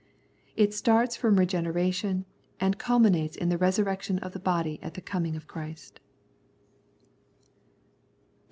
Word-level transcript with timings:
It 0.55 0.73
starts 0.73 1.15
from 1.15 1.35
regeneration 1.35 2.25
and 2.59 2.79
culminates 2.79 3.35
in 3.37 3.49
the 3.49 3.57
resurrection 3.59 4.17
of 4.17 4.31
the 4.33 4.39
body 4.39 4.79
at 4.81 4.95
the 4.95 4.99
Coming 5.01 5.35
of 5.35 5.45
Christ. 5.45 5.99